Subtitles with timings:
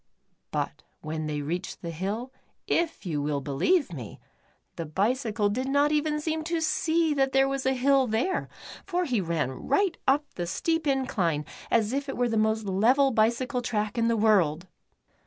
[0.49, 2.33] But w^hen they reached the hill,
[2.65, 4.19] if you will be lieve me,
[4.75, 8.49] the bicycle did not even seem to see that there was a hill there,
[8.83, 13.11] for he ran right up the steep incline, as if it were the most level
[13.11, 14.65] bicycle track in the world.